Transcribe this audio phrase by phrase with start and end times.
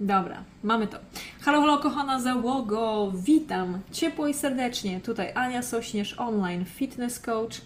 [0.00, 0.98] Dobra, mamy to.
[1.40, 5.00] Halo, halo, kochana załogo, witam ciepło i serdecznie.
[5.00, 7.60] Tutaj Ania Sośnierz, online fitness coach.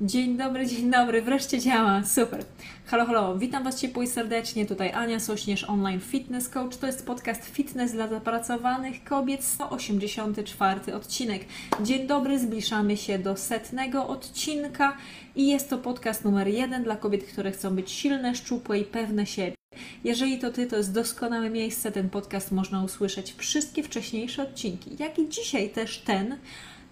[0.00, 2.44] Dzień dobry, dzień dobry, wreszcie działa, super.
[2.86, 4.66] Halo, halo, witam Was ciepło i serdecznie.
[4.66, 6.76] Tutaj Ania Sośnierz, online fitness coach.
[6.76, 11.44] To jest podcast Fitness dla zapracowanych kobiet, 184 odcinek.
[11.82, 14.96] Dzień dobry, zbliżamy się do setnego odcinka
[15.36, 19.26] i jest to podcast numer jeden dla kobiet, które chcą być silne, szczupłe i pewne
[19.26, 19.55] siebie.
[20.04, 21.92] Jeżeli to Ty, to jest doskonałe miejsce.
[21.92, 26.36] Ten podcast można usłyszeć wszystkie wcześniejsze odcinki, jak i dzisiaj też ten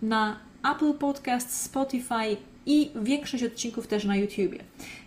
[0.02, 0.36] na
[0.72, 4.58] Apple Podcast, Spotify i większość odcinków też na YouTubie.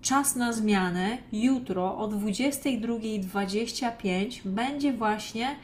[0.03, 5.57] Czas na zmianę jutro o 22.25 będzie właśnie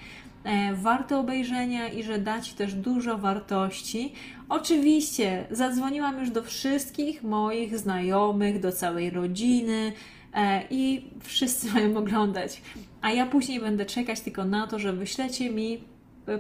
[0.45, 4.13] e, warte obejrzenia i że dać też dużo wartości.
[4.49, 9.93] Oczywiście zadzwoniłam już do wszystkich moich znajomych, do całej rodziny
[10.35, 12.63] e, i wszyscy mają oglądać.
[13.03, 15.96] A ja później będę czekać tylko na to, że wyślecie mi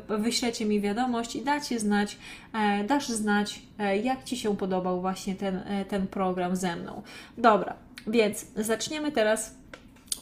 [0.08, 2.18] wyślecie mi wiadomość i dacie znać,
[2.52, 3.62] e, dasz znać,
[4.02, 7.02] jak Ci się podobał właśnie ten, ten program ze mną.
[7.38, 7.76] Dobra,
[8.06, 9.54] więc zaczniemy teraz.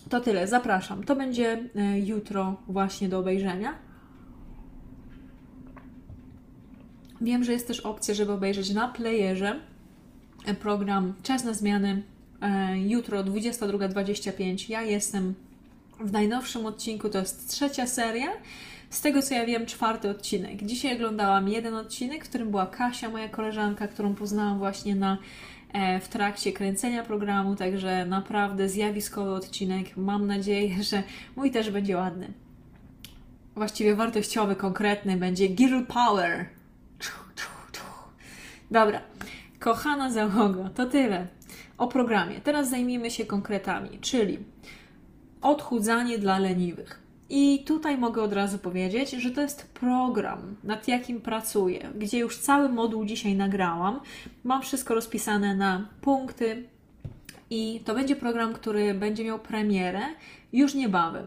[0.08, 1.04] To tyle, zapraszam.
[1.04, 3.74] To będzie e, jutro właśnie do obejrzenia.
[7.20, 9.60] Wiem, że jest też opcja, żeby obejrzeć na playerze
[10.46, 12.02] e, program Czas na zmiany
[12.40, 14.70] e, jutro 22.25.
[14.70, 15.34] Ja jestem
[16.00, 18.28] w najnowszym odcinku, to jest trzecia seria.
[18.94, 20.62] Z tego co ja wiem, czwarty odcinek.
[20.62, 25.18] Dzisiaj oglądałam jeden odcinek, w którym była Kasia, moja koleżanka, którą poznałam właśnie na
[25.74, 29.96] E, w trakcie kręcenia programu, także naprawdę zjawiskowy odcinek.
[29.96, 31.02] Mam nadzieję, że
[31.36, 32.32] mój też będzie ładny.
[33.54, 36.46] Właściwie wartościowy, konkretny będzie Girl Power.
[38.70, 39.00] Dobra,
[39.60, 41.26] kochana załoga, to tyle
[41.78, 42.40] o programie.
[42.40, 44.38] Teraz zajmijmy się konkretami, czyli
[45.42, 47.03] odchudzanie dla leniwych.
[47.36, 52.38] I tutaj mogę od razu powiedzieć, że to jest program, nad jakim pracuję, gdzie już
[52.38, 54.00] cały moduł dzisiaj nagrałam.
[54.44, 56.64] Mam wszystko rozpisane na punkty
[57.50, 60.00] I to będzie program, który będzie miał premierę
[60.52, 61.26] już niebawem.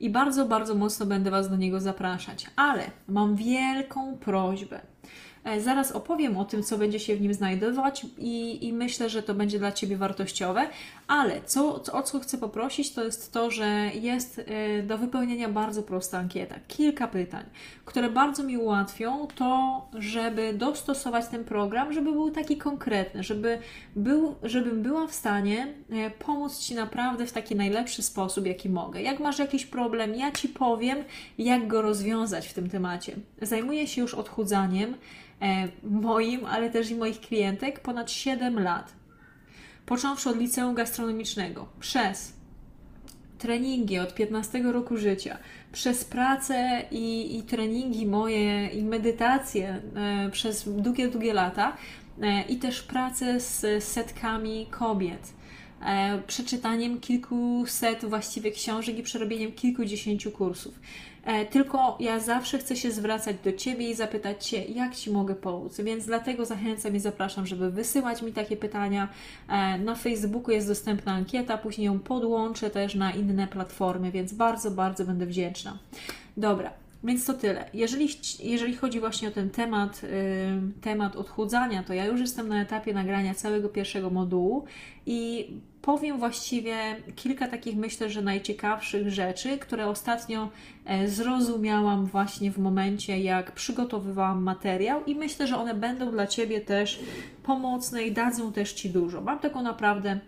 [0.00, 2.46] I bardzo, bardzo mocno będę Was do niego zapraszać.
[2.56, 4.80] Ale mam wielką prośbę.
[5.44, 9.22] E, zaraz opowiem o tym, co będzie się w nim znajdować i, i myślę, że
[9.22, 10.68] to będzie dla Ciebie wartościowe,
[11.06, 15.82] ale co, o co chcę poprosić, to jest to, że jest e, do wypełnienia bardzo
[15.82, 16.54] prosta ankieta.
[16.68, 17.44] Kilka pytań,
[17.84, 23.58] które bardzo mi ułatwią to, żeby dostosować ten program, żeby był taki konkretny, żeby
[23.96, 29.02] był, żebym była w stanie e, pomóc Ci naprawdę w taki najlepszy sposób, jaki mogę.
[29.02, 30.98] Jak masz jakiś problem, ja Ci powiem,
[31.38, 33.16] jak go rozwiązać w tym temacie.
[33.42, 34.94] Zajmuję się już odchudzaniem
[35.82, 38.92] moim, ale też i moich klientek ponad 7 lat.
[39.86, 42.32] Począwszy od liceum gastronomicznego, przez
[43.38, 45.38] treningi od 15 roku życia,
[45.72, 51.76] przez pracę i, i treningi moje i medytacje e, przez długie, długie lata
[52.22, 55.32] e, i też pracę z setkami kobiet
[55.86, 60.80] e, przeczytaniem kilkuset właściwie książek i przerobieniem kilkudziesięciu kursów.
[61.24, 65.34] E, tylko ja zawsze chcę się zwracać do Ciebie i zapytać Cię, jak Ci mogę
[65.34, 65.80] pomóc.
[65.80, 69.08] Więc dlatego zachęcam i zapraszam, żeby wysyłać mi takie pytania.
[69.48, 74.70] E, na Facebooku jest dostępna ankieta, później ją podłączę też na inne platformy, więc bardzo,
[74.70, 75.78] bardzo będę wdzięczna.
[76.36, 77.70] Dobra, więc to tyle.
[77.74, 78.08] Jeżeli,
[78.42, 80.00] jeżeli chodzi właśnie o ten temat,
[80.80, 84.64] temat odchudzania, to ja już jestem na etapie nagrania całego pierwszego modułu
[85.06, 85.48] i
[85.82, 86.76] powiem właściwie
[87.16, 90.50] kilka takich, myślę, że najciekawszych rzeczy, które ostatnio
[90.84, 96.60] e, zrozumiałam właśnie w momencie, jak przygotowywałam materiał, i myślę, że one będą dla Ciebie
[96.60, 97.00] też
[97.42, 99.20] pomocne i dadzą też Ci dużo.
[99.20, 100.20] Mam taką naprawdę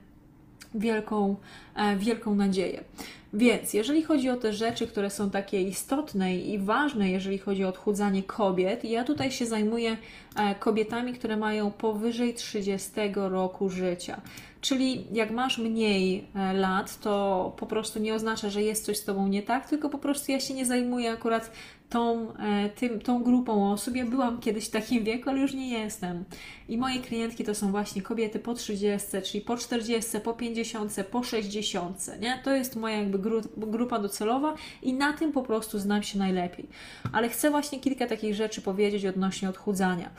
[0.77, 1.37] wielką,
[1.77, 2.85] e, wielką nadzieję.
[3.33, 7.69] Więc jeżeli chodzi o te rzeczy, które są takie istotne i ważne, jeżeli chodzi o
[7.69, 9.97] odchudzanie kobiet, ja tutaj się zajmuję
[10.37, 14.21] e, kobietami, które mają powyżej 30 roku życia.
[14.61, 19.05] Czyli jak masz mniej e, lat, to po prostu nie oznacza, że jest coś z
[19.05, 21.51] tobą nie tak, tylko po prostu ja się nie zajmuję akurat
[21.91, 23.97] tą, e, tym, tą grupą osób.
[23.97, 26.25] Ja byłam kiedyś w takim wieku, ale już nie jestem.
[26.69, 31.23] I moje klientki to są właśnie kobiety po 30, czyli po 40, po 50, po
[31.23, 32.21] 60.
[32.21, 32.41] Nie?
[32.45, 33.19] To jest moja jakby
[33.57, 36.67] grupa docelowa i na tym po prostu znam się najlepiej.
[37.13, 40.11] Ale chcę właśnie kilka takich rzeczy powiedzieć odnośnie odchudzania.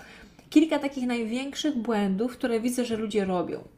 [0.49, 3.76] Kilka takich największych błędów, które widzę, że ludzie robią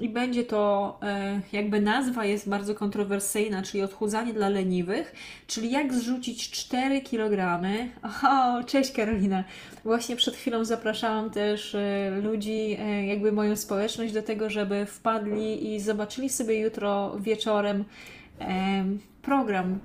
[0.00, 5.14] i będzie to, e, jakby nazwa jest bardzo kontrowersyjna, czyli odchudzanie dla leniwych,
[5.46, 7.60] czyli jak zrzucić 4 kg.
[8.30, 9.44] O, cześć Karolina.
[9.84, 15.74] Właśnie przed chwilą zapraszałam też e, ludzi, e, jakby moją społeczność do tego, żeby wpadli
[15.74, 17.84] i zobaczyli sobie jutro wieczorem
[19.22, 19.78] program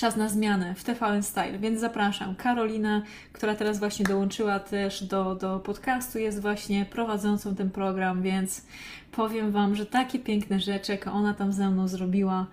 [0.00, 2.34] Czas na zmianę w TVN Style, więc zapraszam.
[2.34, 3.02] Karolina,
[3.32, 8.66] która teraz właśnie dołączyła też do, do podcastu, jest właśnie prowadzącą ten program, więc
[9.12, 12.46] powiem Wam, że takie piękne rzeczy, jak ona tam ze mną zrobiła,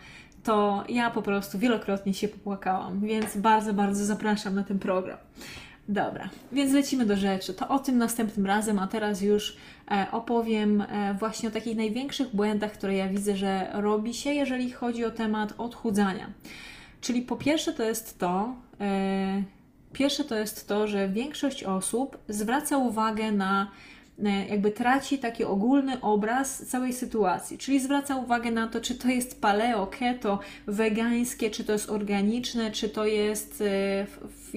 [0.43, 5.17] to ja po prostu wielokrotnie się popłakałam, więc bardzo, bardzo zapraszam na ten program.
[5.89, 7.53] Dobra, więc lecimy do rzeczy.
[7.53, 9.57] To o tym następnym razem, a teraz już
[9.91, 14.71] e, opowiem e, właśnie o takich największych błędach, które ja widzę, że robi się, jeżeli
[14.71, 16.29] chodzi o temat odchudzania.
[17.01, 19.43] Czyli po pierwsze to jest to, e,
[19.93, 23.71] pierwsze to jest to, że większość osób zwraca uwagę na
[24.25, 29.07] e, jakby traci taki ogólny obraz całej sytuacji, czyli zwraca uwagę na to, czy to
[29.07, 34.07] jest paleo, keto, wegańskie, czy to jest organiczne, czy to jest e,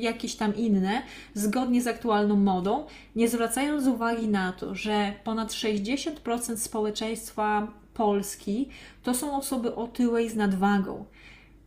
[0.01, 1.03] jakieś tam inne,
[1.35, 8.69] zgodnie z aktualną modą, nie zwracając uwagi na to, że ponad 60% społeczeństwa Polski
[9.03, 11.05] to są osoby otyłe i z nadwagą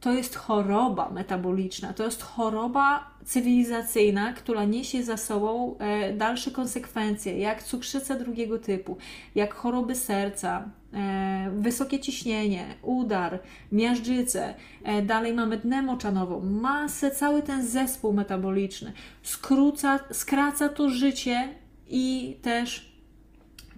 [0.03, 7.38] to jest choroba metaboliczna, to jest choroba cywilizacyjna, która niesie za sobą e, dalsze konsekwencje,
[7.38, 8.98] jak cukrzyca drugiego typu,
[9.36, 13.39] jak choroby serca, e, wysokie ciśnienie, udar,
[13.72, 18.93] miażdżycę, e, dalej mamy dnę moczanową, masę, cały ten zespół metaboliczny.
[19.22, 21.50] Skróca, skraca to życie
[21.88, 22.93] i też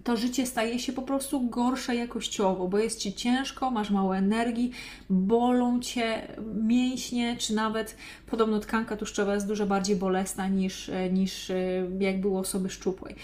[0.06, 4.72] to życie staje się po prostu gorsze jakościowo, bo jest ci ciężko, masz mało energii,
[5.10, 7.98] bolą cię mięśnie, czy nawet
[8.28, 11.56] podobno tkanka tłuszczowa jest dużo bardziej bolesna niż, niż e,
[12.00, 13.16] jak było osoby szczupłej.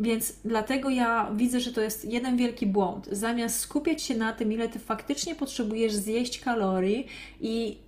[0.00, 3.08] Więc dlatego ja widzę, że to jest jeden wielki błąd.
[3.12, 7.06] Zamiast skupiać się na tym, ile ty faktycznie potrzebujesz zjeść kalorii
[7.40, 7.78] i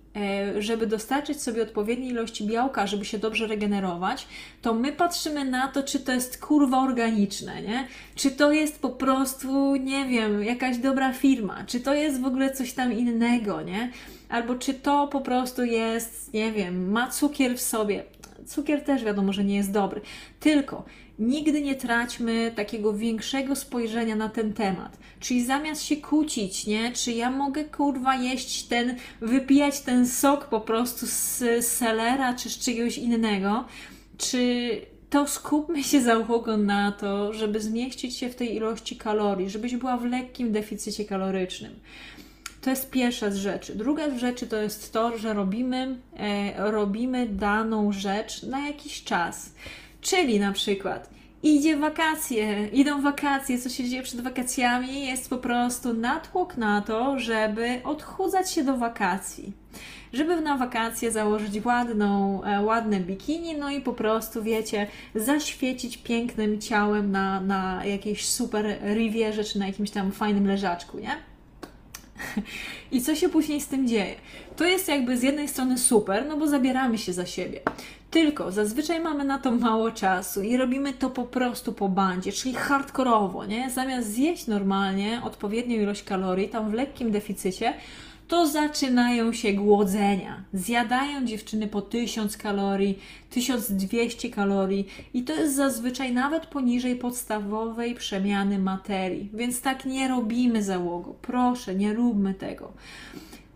[0.59, 4.27] żeby dostarczyć sobie odpowiedniej ilości białka, żeby się dobrze regenerować,
[4.61, 7.87] to my patrzymy na to, czy to jest kurwa organiczne, nie?
[8.15, 12.51] Czy to jest po prostu, nie wiem, jakaś dobra firma, czy to jest w ogóle
[12.51, 13.91] coś tam innego, nie?
[14.29, 18.03] Albo czy to po prostu jest, nie wiem, ma cukier w sobie.
[18.47, 20.01] Cukier też wiadomo, że nie jest dobry.
[20.39, 20.85] Tylko
[21.19, 24.97] nigdy nie traćmy takiego większego spojrzenia na ten temat.
[25.19, 26.91] Czyli zamiast się kłócić, nie?
[26.91, 32.59] Czy ja mogę kurwa jeść ten, wypijać ten sok po prostu z selera czy z
[32.59, 33.65] czegoś innego,
[34.17, 34.71] czy
[35.09, 39.97] to skupmy się załogą na to, żeby zmieścić się w tej ilości kalorii, żebyś była
[39.97, 41.79] w lekkim deficycie kalorycznym.
[42.61, 43.75] To jest pierwsza z rzeczy.
[43.75, 49.53] Druga z rzeczy to jest to, że robimy, e, robimy daną rzecz na jakiś czas.
[50.01, 51.09] Czyli na przykład
[51.43, 57.19] idzie wakacje, idą wakacje, co się dzieje przed wakacjami, jest po prostu natłok na to,
[57.19, 59.53] żeby odchudzać się do wakacji.
[60.13, 66.61] Żeby na wakacje założyć ładną, e, ładne bikini, no i po prostu, wiecie, zaświecić pięknym
[66.61, 71.15] ciałem na, na jakiejś super rivierze czy na jakimś tam fajnym leżaczku, nie?
[72.91, 74.15] I co się później z tym dzieje?
[74.55, 77.61] To jest jakby z jednej strony super, no bo zabieramy się za siebie.
[78.11, 82.55] Tylko zazwyczaj mamy na to mało czasu i robimy to po prostu po bandzie, czyli
[82.55, 83.69] hardkorowo, nie?
[83.69, 87.73] Zamiast zjeść normalnie odpowiednią ilość kalorii, tam w lekkim deficycie,
[88.27, 90.43] to zaczynają się głodzenia.
[90.53, 92.99] Zjadają dziewczyny po 1000 kalorii,
[93.29, 99.29] 1200 kalorii i to jest zazwyczaj nawet poniżej podstawowej przemiany materii.
[99.33, 101.15] Więc tak nie robimy załogu.
[101.21, 102.73] Proszę, nie róbmy tego.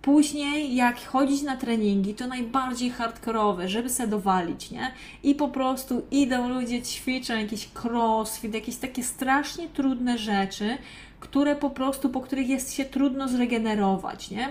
[0.05, 4.91] Później, jak chodzić na treningi, to najbardziej hardkorowe, żeby se dowalić, nie?
[5.23, 10.77] I po prostu idą ludzie, ćwiczą jakiś crossfit, jakieś takie strasznie trudne rzeczy,
[11.19, 14.49] które po prostu, po których jest się trudno zregenerować, nie?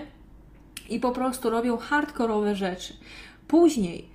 [0.89, 2.93] I po prostu robią hardkorowe rzeczy.
[3.47, 4.05] Później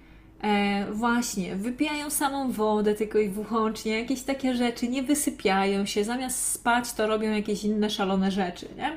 [0.42, 6.52] e, właśnie wypijają samą wodę tylko i wyłącznie, jakieś takie rzeczy, nie wysypiają się, zamiast
[6.52, 8.92] spać to robią jakieś inne szalone rzeczy, nie?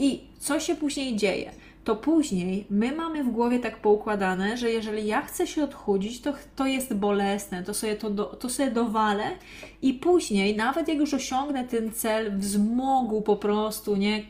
[0.00, 1.50] I co się później dzieje?
[1.84, 6.32] To później my mamy w głowie tak poukładane, że jeżeli ja chcę się odchudzić, to,
[6.56, 9.24] to jest bolesne, to sobie, to, do, to sobie dowalę
[9.82, 14.22] i później, nawet jak już osiągnę ten cel w zmogu po prostu, nie?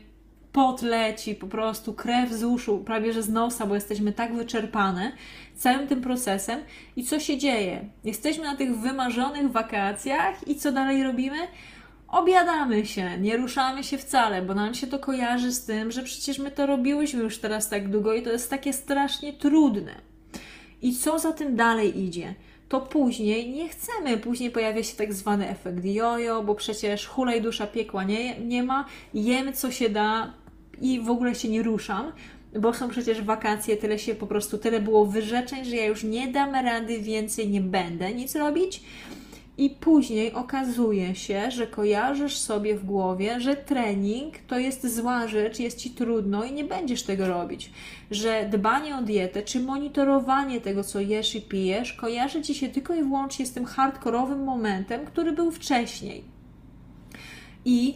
[0.53, 5.13] Pot leci, po prostu krew z uszu, prawie że z nosa, bo jesteśmy tak wyczerpane
[5.57, 6.61] całym tym procesem.
[6.97, 7.85] I co się dzieje?
[8.05, 11.39] Jesteśmy na tych wymarzonych wakacjach i co dalej robimy?
[12.11, 16.39] Obiadamy się, nie ruszamy się wcale, bo nam się to kojarzy z tym, że przecież
[16.39, 19.95] my to robiłyśmy już teraz tak długo i to jest takie strasznie trudne.
[20.83, 22.35] I co za tym dalej idzie?
[22.69, 27.67] To później nie chcemy, później pojawia się tak zwany efekt jojo, bo przecież hulaj dusza
[27.67, 30.33] piekła nie, nie ma, jem co się da
[30.81, 32.13] i w ogóle się nie ruszam,
[32.61, 36.29] bo są przecież wakacje, tyle się po prostu, tyle było wyrzeczeń, że ja już nie
[36.29, 38.83] dam rady, więcej nie będę nic robić
[39.61, 45.59] i później okazuje się, że kojarzysz sobie w głowie, że trening to jest zła rzecz,
[45.59, 47.71] jest ci trudno i nie będziesz tego robić.
[48.11, 52.95] Że dbanie o dietę czy monitorowanie tego, co jesz i pijesz, kojarzy ci się tylko
[52.95, 56.25] i wyłącznie z tym hardkorowym momentem, który był wcześniej.
[57.65, 57.95] I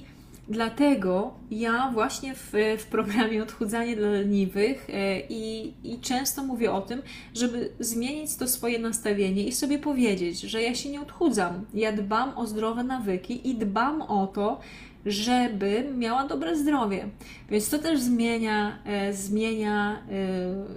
[0.48, 6.80] Dlatego ja właśnie w, w programie Odchudzanie dla leniwych e, i, i często mówię o
[6.80, 7.02] tym,
[7.34, 11.64] żeby zmienić to swoje nastawienie i sobie powiedzieć, że ja się nie odchudzam.
[11.74, 14.60] Ja dbam o zdrowe nawyki i dbam o to,
[15.06, 17.08] żeby miała dobre zdrowie.
[17.50, 20.02] Więc to też zmienia, e, zmienia e,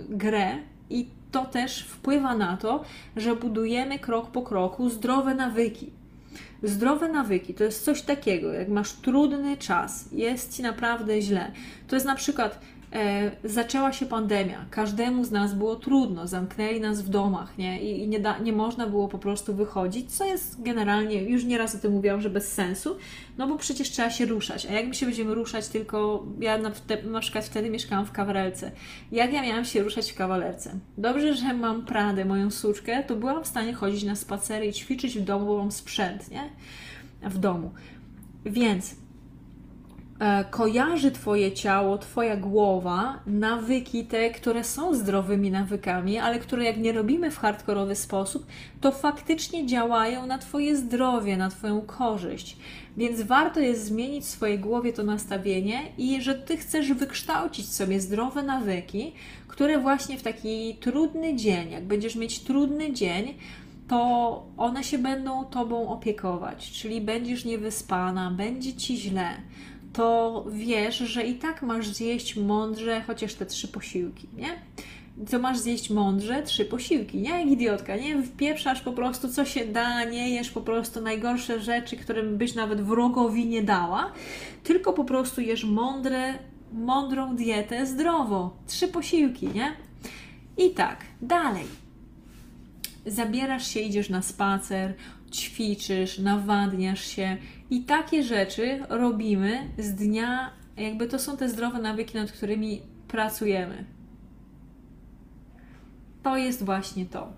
[0.10, 0.58] grę
[0.90, 2.84] i to też wpływa na to,
[3.16, 5.97] że budujemy krok po kroku zdrowe nawyki.
[6.63, 11.51] Zdrowe nawyki to jest coś takiego, jak masz trudny czas, jest ci naprawdę źle.
[11.88, 12.60] To jest na przykład
[13.44, 17.82] zaczęła się pandemia, każdemu z nas było trudno, zamknęli nas w domach, nie?
[17.82, 21.77] I, nie, da, nie można było po prostu wychodzić, co jest generalnie, już nieraz o
[21.77, 22.98] tym mówiłam, że bez sensu,
[23.38, 24.66] no bo przecież trzeba się ruszać.
[24.66, 26.72] A jak my się będziemy ruszać, tylko ja na,
[27.12, 28.72] na przykład wtedy mieszkałam w kawalerce.
[29.12, 30.80] Jak ja miałam się ruszać w kawalerce?
[30.98, 35.20] Dobrze, że mam Pradę, moją suczkę, to byłam w stanie chodzić na spacery i ćwiczyć
[35.20, 36.50] w domu, bo mam sprzęt, nie?
[37.22, 37.72] W domu.
[38.46, 39.07] Więc E,
[40.50, 46.92] kojarzy Twoje ciało, Twoja głowa, nawyki te, które są zdrowymi nawykami, ale które jak nie
[46.92, 48.46] robimy w hardkorowy sposób,
[48.82, 52.58] to faktycznie działają na Twoje zdrowie, na Twoją korzyść.
[52.98, 58.02] Więc warto jest zmienić w swojej głowie to nastawienie i że Ty chcesz wykształcić sobie
[58.02, 59.14] zdrowe nawyki,
[59.48, 63.34] które właśnie w taki trudny dzień, jak będziesz mieć trudny dzień,
[63.88, 69.30] to one się będą Tobą opiekować, czyli będziesz niewyspana, będzie Ci źle
[69.94, 74.50] to wiesz, że i tak masz zjeść mądrze chociaż te trzy posiłki, nie?
[75.32, 77.29] To masz zjeść mądrze trzy posiłki, nie?
[77.29, 78.24] Jak idiotka, nie?
[78.24, 82.82] Wpieprzasz po prostu co się da, nie jesz po prostu najgorsze rzeczy, którym byś nawet
[82.82, 84.12] wrogowi nie dała,
[84.63, 86.34] tylko po prostu jesz mądre,
[86.74, 88.58] mądrą dietę zdrowo.
[88.67, 89.72] Trzy posiłki, nie?
[90.58, 91.65] I tak, dalej.
[93.06, 94.94] Zabierasz się, idziesz na spacer,
[95.38, 97.38] ćwiczysz, nawadniasz się
[97.70, 103.86] i takie rzeczy robimy z dnia, jakby to są te zdrowe nawyki, nad którymi pracujemy.
[106.24, 107.34] To jest właśnie to.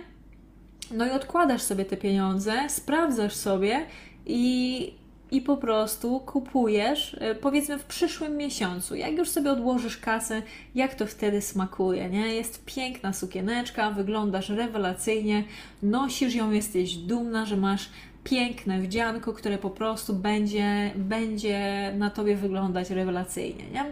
[0.90, 3.86] No i odkładasz sobie te pieniądze, sprawdzasz sobie
[4.26, 8.94] i i po prostu kupujesz, e, powiedzmy w przyszłym miesiącu.
[8.94, 10.42] Jak już sobie odłożysz kasę,
[10.74, 12.34] jak to wtedy smakuje, nie?
[12.34, 15.44] Jest piękna sukieneczka, wyglądasz rewelacyjnie,
[15.82, 17.88] nosisz ją, jesteś dumna, że masz
[18.24, 23.84] piękne wdzianko, które po prostu będzie, będzie na tobie wyglądać rewelacyjnie, nie?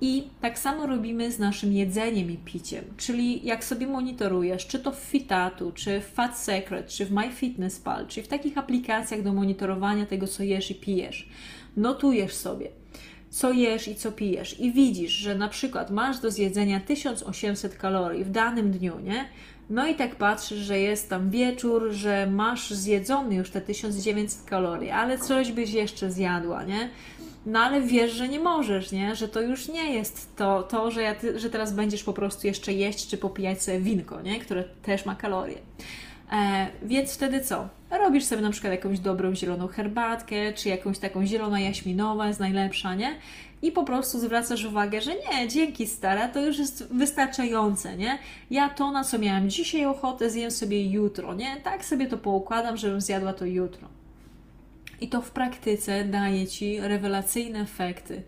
[0.00, 4.92] I tak samo robimy z naszym jedzeniem i piciem, czyli jak sobie monitorujesz, czy to
[4.92, 10.06] w Fitatu, czy w Fat Secret, czy w MyFitnessPal, czy w takich aplikacjach do monitorowania
[10.06, 11.28] tego, co jesz i pijesz,
[11.76, 12.68] notujesz sobie,
[13.30, 18.24] co jesz i co pijesz i widzisz, że na przykład masz do zjedzenia 1800 kalorii
[18.24, 19.24] w danym dniu, nie?
[19.70, 24.90] No i tak patrzysz, że jest tam wieczór, że masz zjedzony już te 1900 kalorii,
[24.90, 26.90] ale coś byś jeszcze zjadła, nie?
[27.46, 29.16] No ale wiesz, że nie możesz, nie?
[29.16, 32.46] Że to już nie jest to, to że, ja ty, że teraz będziesz po prostu
[32.46, 34.40] jeszcze jeść czy popijać sobie winko, nie?
[34.40, 35.58] Które też ma kalorie.
[36.32, 37.68] E, więc wtedy co?
[37.90, 42.94] Robisz sobie na przykład jakąś dobrą zieloną herbatkę, czy jakąś taką zieloną jaśminową, jest najlepsza,
[42.94, 43.14] nie?
[43.62, 48.18] I po prostu zwracasz uwagę, że nie, dzięki stara, to już jest wystarczające, nie?
[48.50, 51.56] Ja to, na co miałam dzisiaj ochotę, zjem sobie jutro, nie?
[51.64, 53.95] Tak sobie to poukładam, żebym zjadła to jutro.
[55.00, 58.22] I to w praktyce daje ci rewelacyjne efekty,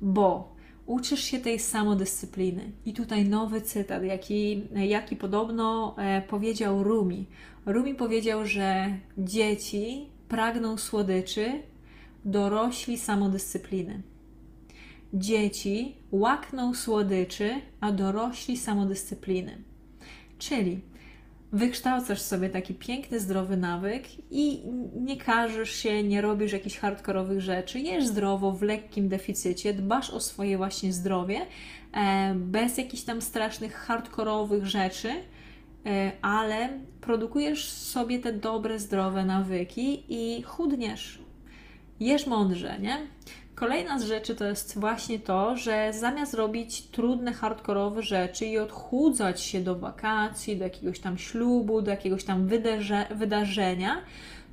[0.00, 2.72] bo uczysz się tej samodyscypliny.
[2.86, 7.26] I tutaj nowy cytat, jaki, jaki podobno e, powiedział Rumi.
[7.66, 11.62] Rumi powiedział, że dzieci pragną słodyczy,
[12.24, 14.02] dorośli samodyscypliny.
[15.14, 17.50] Dzieci łakną słodyczy,
[17.80, 19.58] a dorośli samodyscypliny.
[20.38, 20.80] Czyli
[21.52, 24.62] wykształcasz sobie taki piękny, zdrowy nawyk i
[25.00, 30.20] nie każesz się, nie robisz jakichś hardkorowych rzeczy, jesz zdrowo, w lekkim deficycie, dbasz o
[30.20, 31.40] swoje właśnie zdrowie,
[31.92, 35.10] e, bez jakichś tam strasznych hardkorowych rzeczy,
[35.86, 36.68] e, ale
[37.00, 41.18] produkujesz sobie te dobre, zdrowe nawyki i chudniesz.
[42.00, 42.98] Jesz mądrze, nie?
[43.58, 49.40] Kolejna z rzeczy to jest właśnie to, że zamiast robić trudne, hardkorowe rzeczy i odchudzać
[49.40, 52.48] się do wakacji, do jakiegoś tam ślubu, do jakiegoś tam
[53.10, 54.02] wydarzenia,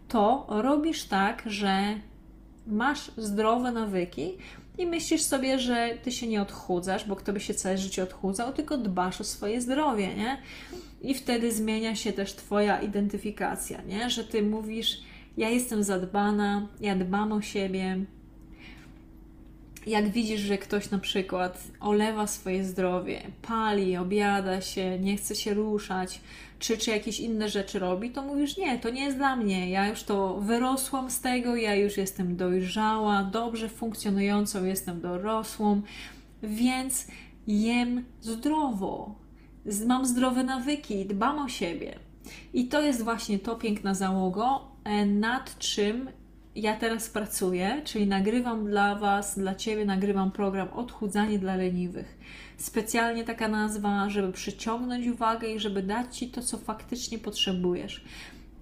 [0.07, 1.99] to robisz tak, że
[2.67, 4.31] masz zdrowe nawyki
[4.77, 8.53] i myślisz sobie, że ty się nie odchudzasz, bo kto by się całe życie odchudzał,
[8.53, 10.37] tylko dbasz o swoje zdrowie, nie?
[11.01, 14.09] I wtedy zmienia się też Twoja identyfikacja, nie?
[14.09, 15.01] Że ty mówisz,
[15.37, 18.05] ja jestem zadbana, ja dbam o siebie,
[19.85, 25.53] jak widzisz, że ktoś na przykład olewa swoje zdrowie, pali, obiada się, nie chce się
[25.53, 26.21] ruszać,
[26.59, 29.69] czy, czy jakieś inne rzeczy robi, to mówisz: Nie, to nie jest dla mnie.
[29.69, 35.81] Ja już to wyrosłam z tego, ja już jestem dojrzała, dobrze funkcjonującą, jestem dorosłą,
[36.43, 37.07] więc
[37.47, 39.15] jem zdrowo.
[39.85, 41.99] Mam zdrowe nawyki, dbam o siebie.
[42.53, 46.09] I to jest właśnie to piękna załogo, e, nad czym
[46.55, 52.17] ja teraz pracuję, czyli nagrywam dla Was, dla Ciebie, nagrywam program Odchudzanie dla leniwych.
[52.57, 58.05] Specjalnie taka nazwa, żeby przyciągnąć uwagę i żeby dać Ci to, co faktycznie potrzebujesz.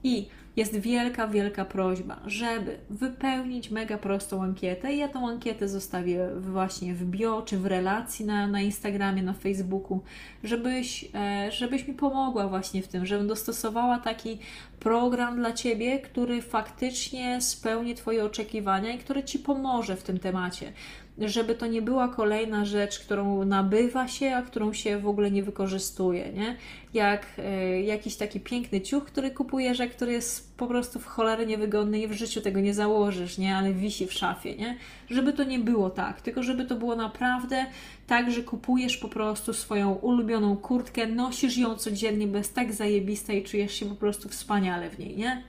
[0.03, 4.93] I jest wielka, wielka prośba, żeby wypełnić mega prostą ankietę.
[4.93, 10.01] Ja tą ankietę zostawię właśnie w bio czy w relacji na, na Instagramie, na Facebooku,
[10.43, 14.39] żebyś, e, żebyś mi pomogła właśnie w tym, żebym dostosowała taki
[14.79, 20.73] program dla Ciebie, który faktycznie spełni Twoje oczekiwania i który Ci pomoże w tym temacie
[21.17, 25.43] żeby to nie była kolejna rzecz, którą nabywa się, a którą się w ogóle nie
[25.43, 26.55] wykorzystuje, nie?
[26.93, 31.45] Jak e, jakiś taki piękny ciuch, który kupujesz, a który jest po prostu w cholerę
[31.45, 33.55] niewygodny i w życiu tego nie założysz, nie?
[33.57, 34.77] Ale wisi w szafie, nie?
[35.09, 37.65] Żeby to nie było tak, tylko żeby to było naprawdę
[38.07, 43.33] tak, że kupujesz po prostu swoją ulubioną kurtkę, nosisz ją codziennie, bo jest tak zajebista
[43.33, 45.43] i czujesz się po prostu wspaniale w niej, nie?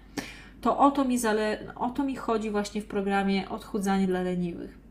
[0.60, 4.83] To o to mi, zale- o to mi chodzi właśnie w programie Odchudzanie dla leniwych.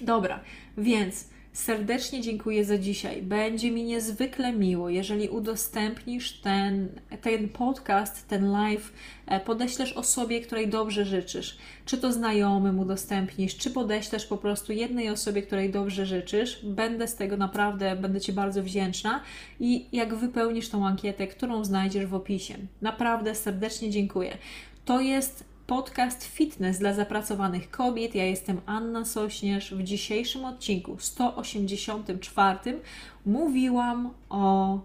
[0.00, 0.40] Dobra,
[0.78, 3.22] więc serdecznie dziękuję za dzisiaj.
[3.22, 6.88] Będzie mi niezwykle miło, jeżeli udostępnisz ten,
[7.20, 8.92] ten podcast, ten live,
[9.26, 11.58] e, podeślesz osobie, której dobrze życzysz.
[11.84, 16.64] Czy to znajomym udostępnisz, czy podeślesz po prostu jednej osobie, której dobrze życzysz.
[16.64, 19.20] Będę z tego naprawdę, będę Ci bardzo wdzięczna.
[19.60, 22.54] I jak wypełnisz tą ankietę, którą znajdziesz w opisie.
[22.82, 24.38] Naprawdę serdecznie dziękuję.
[24.84, 28.14] To jest podcast Fitness dla zapracowanych kobiet.
[28.14, 29.74] Ja jestem Anna Sośnierz.
[29.74, 32.80] W dzisiejszym odcinku 184
[33.26, 34.78] mówiłam o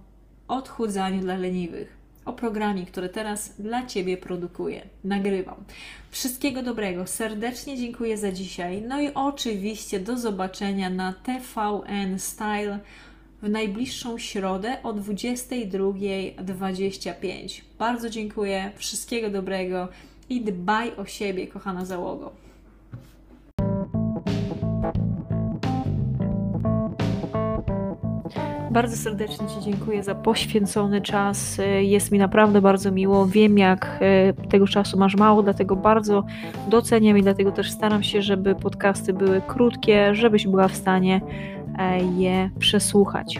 [0.47, 1.97] odchudzaniu dla leniwych.
[2.25, 5.63] O programie, który teraz dla Ciebie produkuję, nagrywam.
[6.11, 8.83] Wszystkiego dobrego, serdecznie dziękuję za dzisiaj.
[8.87, 12.79] No i oczywiście do zobaczenia na TVN Style
[13.41, 17.61] w najbliższą środę o 22.25.
[17.79, 19.87] Bardzo dziękuję, wszystkiego dobrego
[20.29, 22.31] i dbaj o siebie, kochana załogo.
[28.71, 31.61] Bardzo serdecznie Ci dziękuję za poświęcony czas.
[31.79, 33.27] Jest mi naprawdę bardzo miło.
[33.27, 36.23] Wiem, jak e, tego czasu masz mało, dlatego bardzo
[36.69, 41.21] doceniam i dlatego też staram się, żeby podcasty były krótkie, żebyś była w stanie
[41.79, 43.39] E, je przesłuchać.